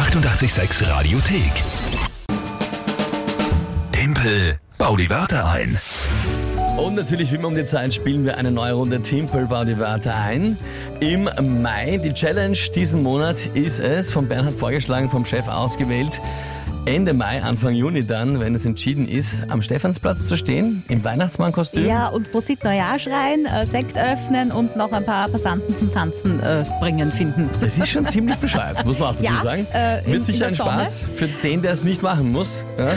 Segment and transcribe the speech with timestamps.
[0.00, 1.52] 886 Radiothek.
[3.92, 5.78] Tempel, bau die Wörter ein.
[6.78, 9.78] Und natürlich, wie immer um die Zeit, spielen wir eine neue Runde Timpel, bau die
[9.78, 10.56] Wörter ein.
[11.00, 11.28] Im
[11.60, 16.18] Mai, die Challenge diesen Monat ist es, von Bernhard vorgeschlagen, vom Chef ausgewählt,
[16.86, 21.84] Ende Mai, Anfang Juni dann, wenn es entschieden ist, am Stephansplatz zu stehen, im Weihnachtsmannkostüm.
[21.86, 26.40] Ja, und Prosit Neujahr schreien, äh, Sekt öffnen und noch ein paar Passanten zum Tanzen
[26.42, 27.48] äh, bringen finden.
[27.60, 29.66] Das ist schon ziemlich bescheuert, muss man auch dazu Ja, sagen.
[29.72, 30.70] äh, Wird sicher in ein Sonne.
[30.72, 32.64] Spaß für den, der es nicht machen muss.
[32.78, 32.92] Ja?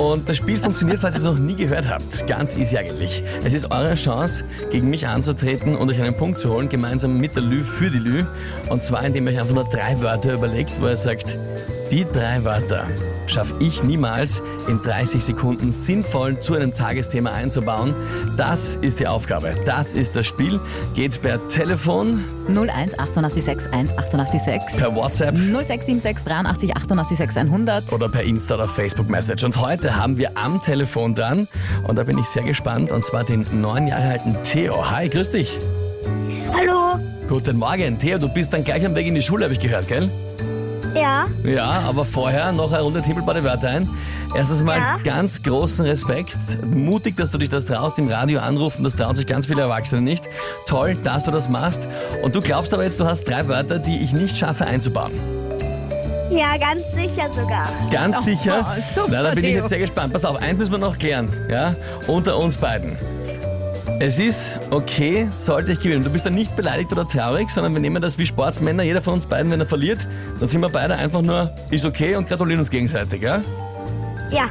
[0.00, 2.24] Und das Spiel funktioniert, falls ihr es noch nie gehört habt.
[2.28, 3.24] Ganz easy eigentlich.
[3.44, 7.34] Es ist eure Chance, gegen mich anzutreten und euch einen Punkt zu holen, gemeinsam mit
[7.34, 8.24] der Lü für die Lü.
[8.68, 11.36] Und zwar, indem ihr euch einfach nur drei Wörter überlegt, wo ihr sagt,
[11.90, 12.86] die drei Wörter
[13.26, 17.94] schaffe ich niemals in 30 Sekunden sinnvoll zu einem Tagesthema einzubauen.
[18.36, 19.54] Das ist die Aufgabe.
[19.66, 20.60] Das ist das Spiel.
[20.94, 27.92] Geht per Telefon, 01 886 1 886 per WhatsApp 0676 83 88 100.
[27.92, 29.44] oder per Insta oder Facebook Message.
[29.44, 31.48] Und heute haben wir am Telefon dran,
[31.86, 34.90] und da bin ich sehr gespannt, und zwar den neun Jahre alten Theo.
[34.90, 35.58] Hi, grüß dich.
[36.52, 36.98] Hallo.
[37.28, 37.98] Guten Morgen.
[37.98, 40.10] Theo, du bist dann gleich am Weg in die Schule, habe ich gehört, gell?
[40.94, 41.26] Ja.
[41.44, 43.88] Ja, aber vorher noch eine Runde Timpel bei den Wörter ein.
[44.34, 44.98] Erstens mal Ja.
[45.02, 46.36] ganz großen Respekt.
[46.66, 48.84] Mutig, dass du dich das traust, im Radio anrufen.
[48.84, 50.28] Das trauen sich ganz viele Erwachsene nicht.
[50.66, 51.88] Toll, dass du das machst.
[52.22, 55.12] Und du glaubst aber jetzt, du hast drei Wörter, die ich nicht schaffe einzubauen.
[56.30, 57.68] Ja, ganz sicher sogar.
[57.90, 58.76] Ganz Oh, sicher.
[58.94, 59.60] super, Na, da bin ich Theo.
[59.60, 60.12] jetzt sehr gespannt.
[60.12, 61.74] Pass auf, eins müssen wir noch klären, ja?
[62.06, 62.96] Unter uns beiden.
[63.98, 66.02] Es ist okay, sollte ich gewinnen.
[66.02, 68.82] Du bist dann nicht beleidigt oder traurig, sondern wir nehmen das wie Sportsmänner.
[68.82, 70.06] Jeder von uns beiden, wenn er verliert,
[70.38, 73.42] dann sind wir beide einfach nur, ist okay und gratulieren uns gegenseitig, ja?
[74.30, 74.48] Ja.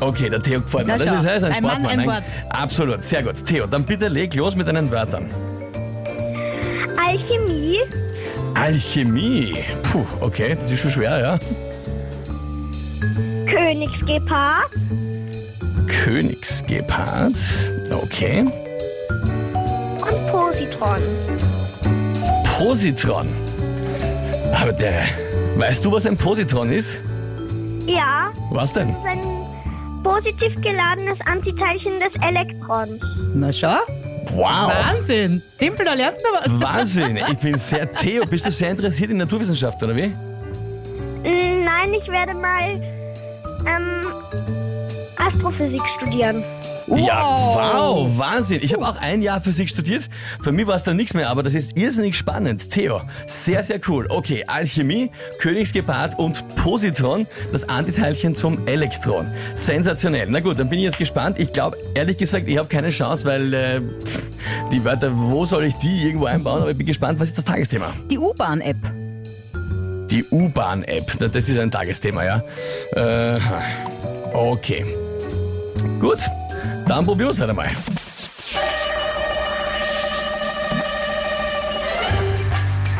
[0.00, 0.96] Okay, der Theo gefällt mir.
[0.96, 2.00] Das ist, ist ein ein Mann, Sportsmann.
[2.00, 2.24] ein Wort.
[2.50, 3.44] Absolut, sehr gut.
[3.44, 5.28] Theo, dann bitte leg los mit deinen Wörtern.
[7.04, 7.78] Alchemie,
[8.54, 9.56] Alchemie.
[9.82, 11.38] Puh, okay, das ist schon schwer, ja?
[13.46, 14.70] Königsgepard,
[15.88, 17.34] Königsgepard.
[17.90, 18.44] Okay.
[20.78, 21.02] Positron.
[22.58, 23.28] Positron.
[24.60, 25.02] Aber der.
[25.56, 27.00] Weißt du, was ein Positron ist?
[27.86, 28.88] Ja, Was denn?
[29.04, 33.00] das ist ein positiv geladenes Antiteilchen des Elektrons.
[33.34, 33.76] Na schau,
[34.32, 34.68] Wow!
[34.68, 35.42] Wahnsinn.
[35.58, 36.60] Timpel, da lernst du was.
[36.60, 37.18] Wahnsinn!
[37.30, 37.90] Ich bin sehr.
[37.92, 40.12] Theo, bist du sehr interessiert in Naturwissenschaft, oder wie?
[41.22, 42.70] Nein, ich werde mal
[43.66, 44.00] ähm,
[45.16, 46.42] Astrophysik studieren.
[46.86, 48.60] Ja, wow, Wahnsinn.
[48.62, 50.08] Ich habe auch ein Jahr Physik studiert.
[50.42, 52.70] Für mich war es dann nichts mehr, aber das ist irrsinnig spannend.
[52.70, 54.06] Theo, sehr, sehr cool.
[54.10, 59.30] Okay, Alchemie, Königsgepard und Positron, das Antiteilchen zum Elektron.
[59.54, 60.26] Sensationell.
[60.28, 61.38] Na gut, dann bin ich jetzt gespannt.
[61.38, 63.80] Ich glaube, ehrlich gesagt, ich habe keine Chance, weil äh,
[64.70, 66.60] die Wörter, wo soll ich die irgendwo einbauen?
[66.62, 67.92] Aber ich bin gespannt, was ist das Tagesthema?
[68.10, 68.76] Die U-Bahn-App.
[70.10, 71.16] Die U-Bahn-App.
[71.18, 72.42] Na, Das ist ein Tagesthema, ja.
[72.94, 73.40] Äh,
[74.34, 74.84] okay.
[76.00, 76.18] Gut,
[76.86, 78.03] dann probieren wir es halt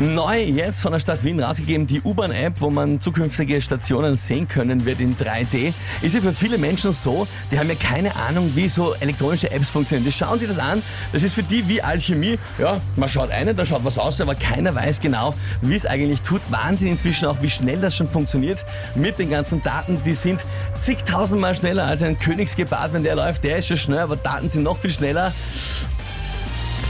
[0.00, 4.86] Neu jetzt von der Stadt Wien rausgegeben, die U-Bahn-App, wo man zukünftige Stationen sehen können
[4.86, 5.72] wird in 3D.
[6.02, 9.70] Ist ja für viele Menschen so, die haben ja keine Ahnung, wie so elektronische Apps
[9.70, 10.04] funktionieren.
[10.04, 12.40] Die schauen sich das an, das ist für die wie Alchemie.
[12.58, 16.22] Ja, man schaut eine, da schaut was aus, aber keiner weiß genau, wie es eigentlich
[16.22, 16.40] tut.
[16.50, 18.66] Wahnsinn inzwischen auch, wie schnell das schon funktioniert
[18.96, 20.02] mit den ganzen Daten.
[20.04, 20.44] Die sind
[20.80, 23.44] zigtausendmal schneller als ein Königsgebad, wenn der läuft.
[23.44, 25.32] Der ist schon schnell, aber Daten sind noch viel schneller.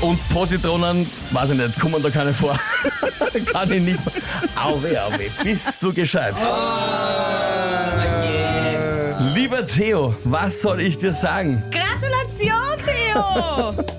[0.05, 2.55] Und Positronen, weiß ich nicht, kommen da keine vor.
[3.53, 4.01] Kann ich nicht.
[4.55, 6.35] Au weh, au weh, bist du gescheit.
[9.35, 11.63] Lieber Theo, was soll ich dir sagen?
[11.71, 13.85] Gratulation, Theo.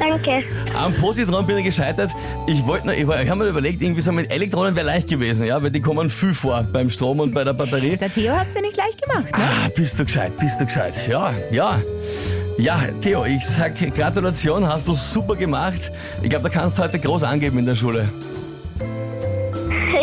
[0.00, 0.42] Danke.
[0.76, 2.10] Am Positron bin ich gescheitert.
[2.48, 5.46] Ich wollte noch, ich, ich habe mir überlegt, irgendwie so mit Elektronen wäre leicht gewesen,
[5.46, 7.96] ja, weil die kommen viel vor beim Strom und bei der Batterie.
[7.96, 9.44] Der Theo hat's dir nicht leicht gemacht, ne?
[9.44, 10.94] Ah, bist du gescheit, bist du gescheit.
[11.08, 11.78] Ja, ja.
[12.58, 15.92] Ja, Theo, ich sag Gratulation, hast du super gemacht.
[16.22, 18.08] Ich glaube, da kannst du heute groß angeben in der Schule.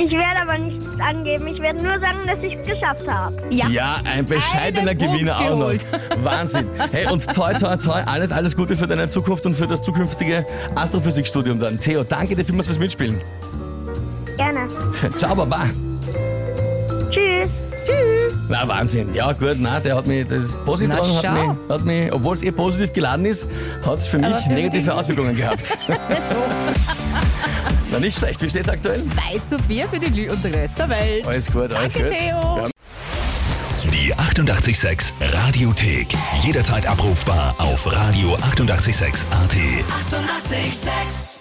[0.04, 1.48] Ich werde aber nichts angeben.
[1.48, 3.36] Ich werde nur sagen, dass ich es geschafft habe.
[3.52, 3.68] Ja.
[3.70, 5.58] Ja, ein bescheidener Einen Punkt Gewinner auch noch.
[5.60, 5.86] geholt.
[6.24, 6.68] Wahnsinn.
[6.92, 10.46] Hey, und toi, toi, toi, alles, alles Gute für deine Zukunft und für das zukünftige
[10.76, 11.80] Astrophysikstudium dann.
[11.80, 13.20] Theo, danke dir vielmals fürs Mitspielen.
[14.38, 14.68] Gerne.
[15.18, 15.68] Ciao, Baba.
[18.50, 19.14] Na, Wahnsinn.
[19.14, 22.44] Ja, gut, na, der hat mich, das Positron Na, hat mich, hat mich, obwohl es
[22.44, 23.48] eh positiv geladen ist,
[23.86, 25.66] hat es für mich für negative dich- Auswirkungen gehabt.
[25.88, 25.96] So,
[27.92, 28.42] Na, nicht schlecht.
[28.42, 29.00] Wie steht's aktuell?
[29.00, 29.10] 2
[29.46, 31.26] zu 4 für die Lü und den Rest der Welt.
[31.28, 32.18] Alles gut, alles Danke, gut.
[32.18, 32.58] Theo.
[32.58, 32.68] Ja.
[33.92, 36.08] Die 886 Radiothek.
[36.42, 38.44] Jederzeit abrufbar auf radio886.at.
[38.52, 39.26] 886!
[39.32, 41.33] 886